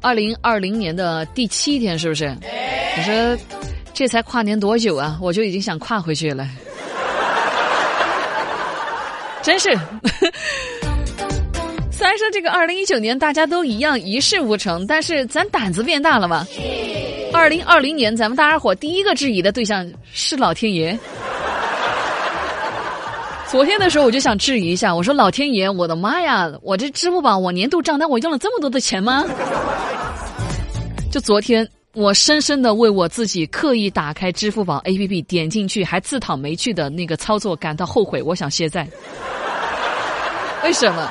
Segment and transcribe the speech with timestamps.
[0.00, 2.26] 二零二零年的第七天，是不是？
[2.26, 3.36] 我说
[3.92, 6.48] 这才跨年多久啊，我就已经想跨回去了，
[9.42, 9.76] 真是。
[11.90, 16.46] 虽然说这个二零一九年大家都一样一事无成，但是咱胆子变大了吧。
[17.32, 20.96] 二零二零年，咱们大家伙第一个质疑的对象是老天爷。
[23.50, 29.24] 昨天的时候我就想质疑一下，我说老天爷，我的妈呀，我这支付宝我年度账单我用了这么多的钱吗？
[31.10, 38.86] 就昨天，我深深的为我自己刻意打开支付宝 APP 点进去还自讨没趣的那个操作感到后悔，我想卸载。
[40.62, 41.10] 为什么？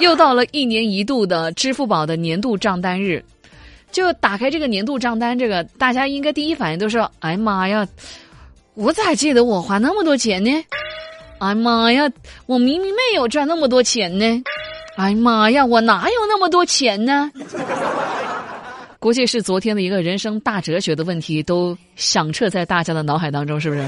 [0.00, 3.24] 又到了一年一度的支付宝的年度账单日，
[3.92, 7.86] 就打开这个年度账单，这个大家应该第一反应都是：哎妈呀，
[8.74, 10.50] 我咋记得我花那么多钱呢？
[11.38, 12.08] 哎妈呀！
[12.46, 14.42] 我明明没有赚那么多钱呢！
[14.96, 15.64] 哎妈呀！
[15.64, 17.30] 我哪有那么多钱呢？
[19.02, 23.84] 估计是昨天的一个人生大哲学的问题都响彻在大家的脑海当中，是不是？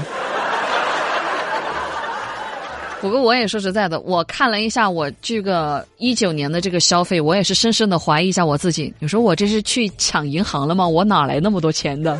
[2.99, 8.93] 不过我也说实在的，我看了一下我这个一九年的这个消费，我也是深深的怀疑一下我自己。
[8.99, 10.85] 你说我这是去抢银行了吗？
[10.85, 12.19] 我哪来那么多钱的？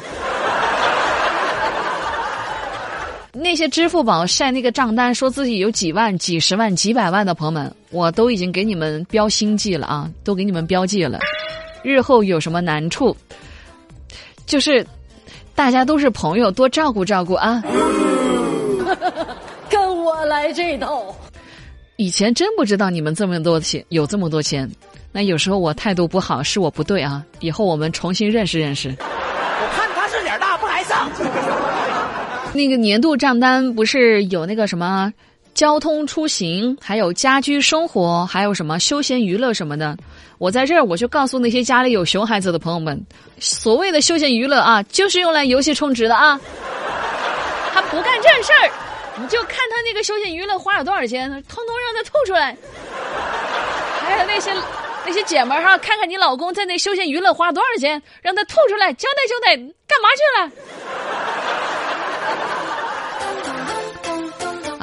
[3.34, 11.20] 那些支付宝晒那个账单，说自己有几万、几十万、几百万的朋友们，我都已经给你们标星记了啊，都给你们标记了。
[11.86, 13.16] 日后有什么难处，
[14.48, 14.86] 就是
[15.54, 17.64] 大家都是朋友，多照顾照顾啊。
[19.70, 21.16] 跟我来这套。
[21.98, 24.70] 以前真不知道你们这么多钱，有这么多钱。
[25.12, 27.24] 那有时候我态度不好，是我不对啊。
[27.40, 28.94] 以后我们重新认识认识。
[29.00, 31.10] 我看他是脸大不来上。
[32.52, 35.14] 那个年度账单不是有那个什么
[35.54, 39.98] 交通出行，还有家居生活，还有什么休闲娱乐什么的。
[40.38, 43.00] 我在这儿我就告诉那些家里有熊孩子的朋友们，
[43.40, 46.40] 所谓的休闲娱乐啊，就是用来游戏充值的啊。
[47.74, 48.72] 他不干正事儿，
[49.20, 52.56] 你就看他那个休闲娱乐花了多少钱，通通让他吐出来。
[54.02, 54.54] 还有那些
[55.06, 59.56] 那些姐们儿哈，看看你老公在那休闲娱乐花了多少钱，让他吐出来，交代交代，
[59.88, 60.52] 干嘛去了？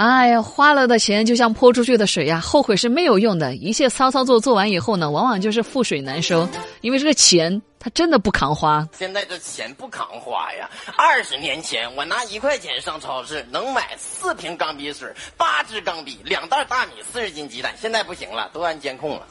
[0.02, 3.54] 哎呀，花了的钱就像泼出去的水呀，后悔是没有用的。
[3.54, 6.48] 一切骚操作做完以后呢，往往就是覆水难收，
[6.80, 8.84] 因为这个钱它真的不扛花。
[8.98, 10.68] 现在这钱不扛花呀！
[10.96, 19.22] 二十年前我拿一块钱上超市能买四瓶钢笔水、八支钢笔、两袋大米、四十斤鸡蛋，现在不行了，都安监控了。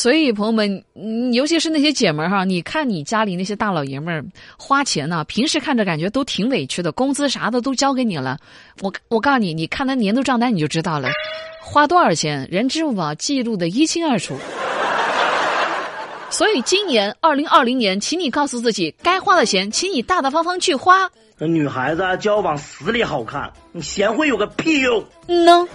[0.00, 0.82] 所以，朋友们，
[1.34, 4.24] 尤其是那些姐们儿哈，你看你家里那些大老爷们儿
[4.56, 8.38] 花钱呢，平时看着感觉都挺委屈的，工资啥的都交给你了。
[8.80, 11.10] 我我告诉你，你看他年度账单你就知道了，
[11.60, 14.38] 花多少钱，人支付宝记录的一清二楚。
[16.30, 21.10] 所以，今年二零二零年，请你告诉自己，该花的钱，请你大大方方去花。
[21.40, 25.04] 女孩子交往死里好看，你贤惠有个屁用？
[25.26, 25.68] 嗯呢。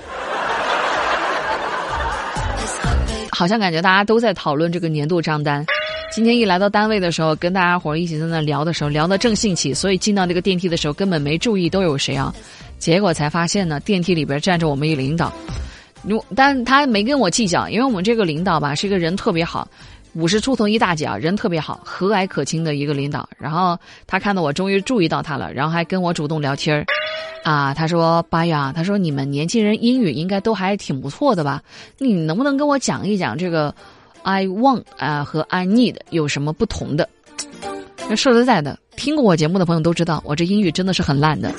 [3.36, 5.66] 好像感觉大家都在讨论这个年度账单。
[6.10, 12.34] 今天一来到单位的时候，跟大家伙一起在那聊的时候，聊得正兴起，所以进到这个电梯的时候根本没注意都有谁啊。
[12.80, 15.34] 结果才发现呢，电梯里边站着我们一领导。
[16.04, 19.68] 如但他没跟我计较，因为我们这个领导吧是一个人特别好，
[20.14, 23.28] 五十出头一大姐啊，人特别好，和蔼可亲的一个领导。
[23.38, 26.86] 然后他看到我终于注意到他了，然后还跟我主动聊天儿。
[27.44, 31.62] 啊，他说：“八呀，他说你们年轻人英语应该都还挺不错的吧？
[32.00, 33.74] 你能不能跟我讲一讲这个
[34.24, 37.08] ‘I want’ 啊和 ‘I need’ 有什么不同的？”
[38.16, 41.52] 说实在的，听过我节目的朋友都知道，我这英语真的是很烂的，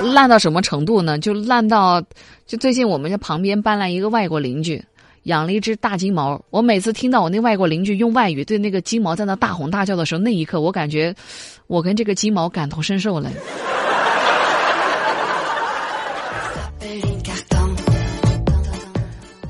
[0.00, 1.18] 烂到什么程度呢？
[1.18, 2.00] 就烂到，
[2.46, 4.82] 就最近我们家旁边搬来一个外国邻居，
[5.24, 6.40] 养了一只大金毛。
[6.50, 11.14] 我每次听到我那外国邻居用外语对那个金毛在那大吼大叫的时候，那一刻我感觉
[11.66, 13.30] 我跟这个金毛感同身受了。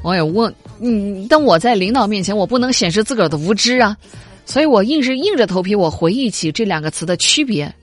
[0.06, 3.97] 我也问，嗯，但我在领导面前，我不能显示自个儿的无知啊，
[4.45, 7.75] 所以我硬是硬着头皮，我回忆起这两个词的区别。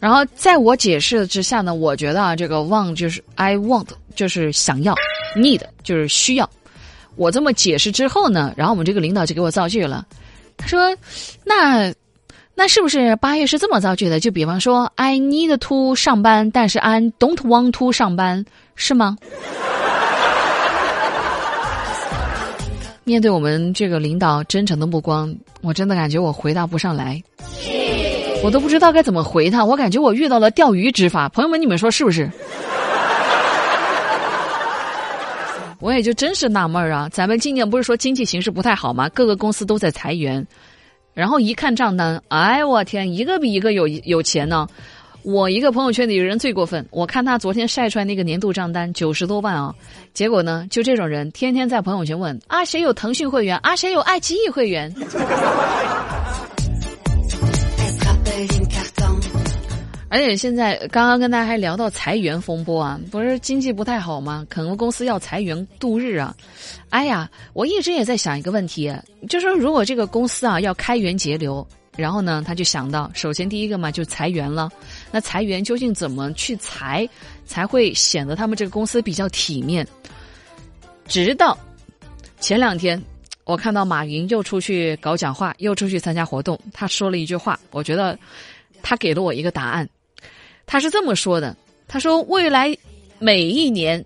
[0.00, 4.94] 然后在我解释之下呢，我觉得啊，这个 want 就是 I want 就是想要
[5.36, 6.48] ，need 就是需要。
[7.16, 10.06] 我这么解释之后呢，然后我们这个领导就给我造句了，
[10.56, 10.96] 他说
[11.44, 11.92] ：“那
[12.54, 14.18] 那是不是八月是这么造句的？
[14.18, 18.42] 就比方说，I need to 上班，但是 I don't want to 上班，
[18.74, 19.18] 是吗？”
[23.04, 27.20] 面对我们这个领导真诚的目光，我真的感觉我回答不上来，
[28.44, 29.64] 我都不知道该怎么回他。
[29.64, 32.30] 我感觉我遇到了钓鱼执法，朋友们，你们说是不是？
[35.80, 39.08] 我也就真是纳闷儿啊，咱们今年不是说经济形势不太好吗？
[39.08, 40.46] 各个公司都在裁员，
[41.12, 44.68] 然后一看账单，哎我天，一个比一个有有钱呢。
[45.24, 49.74] 我一个朋友圈里人最过分，我看他昨天晒出来那个年度账单九十多万啊，
[50.12, 54.92] 结果呢，就这种人天天在朋友圈问啊谁有腾讯会员啊谁有爱奇艺会员。
[60.08, 64.44] 而且现在刚刚跟大家还聊到裁员风波啊，不是经济不太好吗？
[64.52, 66.34] 很多公司要裁员度日啊。
[66.90, 68.92] 哎呀，我一直也在想一个问题，
[69.28, 71.66] 就说如果这个公司啊要开源节流，
[71.96, 74.68] 然后呢他就想到，首先第一个嘛就裁员了。
[75.12, 77.08] 那裁员究竟怎么去裁，
[77.46, 79.86] 才会显得他们这个公司比较体面？
[81.06, 81.56] 直到
[82.40, 83.00] 前两天，
[83.44, 88.18] 我看到马云又出去搞讲话，又出去参加活动，他说了一句话，我觉得
[88.82, 89.86] 他给了我一个答案。
[90.64, 91.54] 他是这么说的
[91.86, 92.74] ：“他说，未来
[93.18, 94.02] 每一年，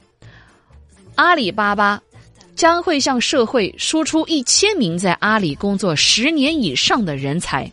[1.14, 2.02] 阿里巴巴
[2.56, 7.70] 将会向社会输出一千名在阿里工作十年以上的人才。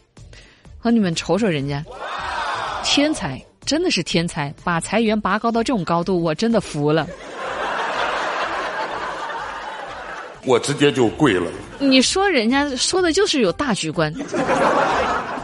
[0.77, 1.81] 和你们瞅瞅人家，
[2.83, 7.07] 天才，真的是天才，把裁员拔高到这种高度，我真的服了。
[10.45, 11.50] 我直接就跪了。
[11.80, 14.13] 你说人家说的就是有大局观，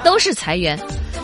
[0.04, 0.78] 都是裁员。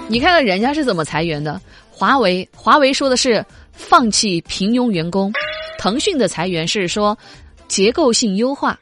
[0.08, 1.60] 你看看人家是怎么裁员的。”
[1.98, 5.32] 华为，华为说的是放弃平庸员工；
[5.78, 7.18] 腾讯的裁员是说
[7.70, 8.74] 结构性优化；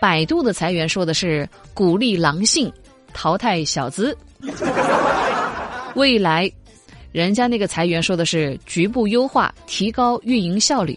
[0.00, 2.72] 百度的裁员说的是鼓励狼性，
[3.14, 4.12] 淘汰小资；
[5.94, 6.50] 未来，
[7.12, 10.94] 人家那个裁员说的是局部优化，提高运营效率；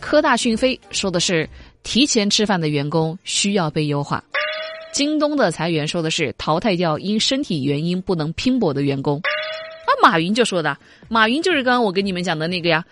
[0.00, 1.48] 科大讯飞说的是
[1.84, 4.18] 提前吃饭的员工需要被优化；
[4.92, 9.18] 京东的裁员说的是淘汰掉因身体原因不能拼搏的员工。
[9.18, 10.76] 啊马云就说的，
[11.08, 12.84] 马云就是刚刚我跟你们讲的那个呀，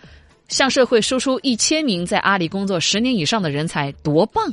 [0.47, 4.45] 向社会输出一千名在阿里工作十年以上的人才，多棒！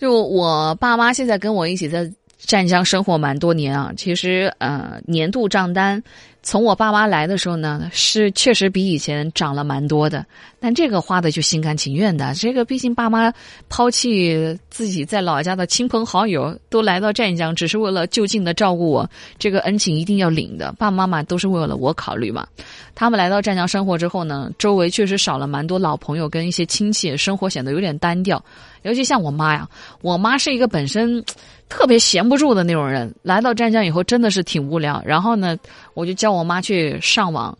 [0.00, 2.10] 就我爸妈现在跟我一起在
[2.46, 6.02] 湛江生活蛮多年啊，其实呃年度账单。
[6.42, 10.24] 从我爸妈来的时候呢，是确实比以前涨了蛮多的，
[10.58, 12.32] 但这个花的就心甘情愿的。
[12.34, 13.32] 这个毕竟爸妈
[13.68, 19.08] 抛弃自己在老家的亲朋好友，都来到湛江，只是为了就近的照顾我，
[19.38, 20.72] 这个恩情一定要领的。
[20.78, 22.46] 爸爸妈妈都是为了我考虑嘛。
[22.94, 28.42] 他们来到湛江生活之后呢，周围确实少了蛮多老朋友跟一些亲戚，生活显得有点单调。
[28.82, 29.68] 尤其像我妈呀，
[30.00, 31.22] 我妈是一个本身。
[31.70, 35.00] 特别闲不住的那种人，来到湛江以后真的是挺无聊。
[35.06, 35.56] 然后呢，
[35.94, 37.58] 我就教叫我妈去上网，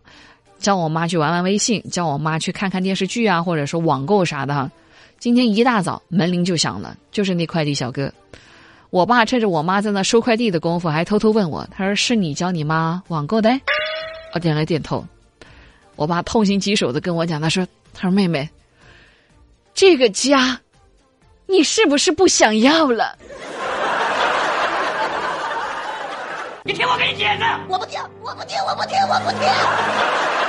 [0.57, 4.71] 叫我妈去玩玩微信，叫我妈去看看电视剧啊，或者说网购啥的。
[5.19, 8.09] 今天一大早门铃就响了，就是那快递小哥。
[8.89, 13.49] 我爸趁着我妈在那收快递的功夫，还偷偷问我：“他说是你教你妈网购的？”
[14.33, 15.05] 我点了点头。
[15.97, 18.49] 我爸痛心疾首的跟我讲：“他说，他说妹妹，
[19.73, 20.57] 这个家，
[21.45, 23.17] 你是不是不想要了？”
[26.63, 30.40] 你听我给你解释，我不听，我不听，我不听，我不听。